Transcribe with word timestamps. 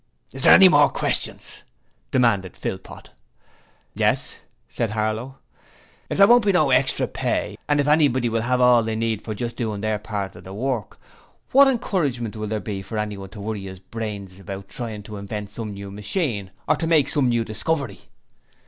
'Is 0.33 0.41
there 0.41 0.55
any 0.55 0.67
more 0.67 0.89
questions?' 0.89 1.61
demanded 2.09 2.57
Philpot. 2.57 3.11
'Yes,' 3.93 4.37
said 4.67 4.89
Harlow. 4.89 5.37
'If 6.09 6.17
there 6.17 6.25
won't 6.25 6.43
be 6.43 6.51
no 6.51 6.71
extry 6.71 7.05
pay 7.07 7.55
and 7.67 7.79
if 7.79 7.87
anybody 7.87 8.27
will 8.27 8.41
have 8.41 8.59
all 8.59 8.81
they 8.81 8.95
need 8.95 9.21
for 9.21 9.35
just 9.35 9.57
doing 9.57 9.81
their 9.81 9.99
part 9.99 10.35
of 10.35 10.43
the 10.43 10.55
work, 10.55 10.99
what 11.51 11.67
encouragement 11.67 12.35
will 12.35 12.47
there 12.47 12.59
be 12.59 12.81
for 12.81 12.97
anyone 12.97 13.29
to 13.29 13.39
worry 13.39 13.61
his 13.65 13.79
brains 13.79 14.41
out 14.49 14.69
trying 14.69 15.03
to 15.03 15.17
invent 15.17 15.51
some 15.51 15.71
new 15.75 15.91
machine, 15.91 16.49
or 16.67 16.77
make 16.87 17.07
some 17.07 17.29
new 17.29 17.45
discovery?' 17.45 18.09